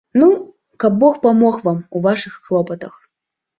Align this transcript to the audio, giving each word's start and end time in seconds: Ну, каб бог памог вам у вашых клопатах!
Ну, 0.19 0.27
каб 0.83 0.95
бог 1.03 1.19
памог 1.27 1.61
вам 1.67 1.85
у 1.95 2.03
вашых 2.09 2.41
клопатах! 2.51 2.99